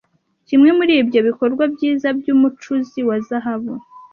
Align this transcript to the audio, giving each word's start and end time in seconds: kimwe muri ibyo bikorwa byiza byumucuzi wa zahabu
kimwe 0.47 0.69
muri 0.77 0.93
ibyo 1.01 1.19
bikorwa 1.27 1.63
byiza 1.73 2.07
byumucuzi 2.19 2.99
wa 3.07 3.17
zahabu 3.27 3.73